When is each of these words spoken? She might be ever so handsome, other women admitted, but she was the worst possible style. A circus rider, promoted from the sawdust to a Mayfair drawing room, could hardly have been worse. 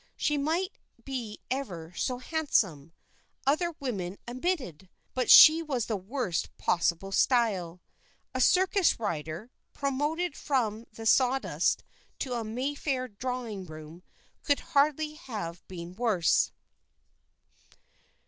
She 0.17 0.35
might 0.35 0.71
be 1.03 1.39
ever 1.51 1.93
so 1.95 2.17
handsome, 2.17 2.91
other 3.45 3.75
women 3.79 4.17
admitted, 4.27 4.89
but 5.13 5.29
she 5.29 5.61
was 5.61 5.85
the 5.85 5.95
worst 5.95 6.49
possible 6.57 7.11
style. 7.11 7.83
A 8.33 8.41
circus 8.41 8.99
rider, 8.99 9.51
promoted 9.73 10.35
from 10.35 10.87
the 10.91 11.05
sawdust 11.05 11.83
to 12.17 12.33
a 12.33 12.43
Mayfair 12.43 13.09
drawing 13.09 13.67
room, 13.67 14.01
could 14.41 14.61
hardly 14.71 15.13
have 15.13 15.63
been 15.67 15.93
worse. 15.95 16.51